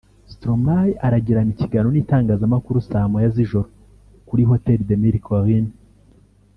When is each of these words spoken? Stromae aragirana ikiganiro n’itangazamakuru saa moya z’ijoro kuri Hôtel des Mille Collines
Stromae 0.33 0.91
aragirana 1.05 1.51
ikiganiro 1.55 1.89
n’itangazamakuru 1.93 2.77
saa 2.89 3.09
moya 3.11 3.29
z’ijoro 3.35 3.67
kuri 4.27 4.41
Hôtel 4.49 4.79
des 4.87 4.99
Mille 5.01 5.19
Collines 5.27 5.73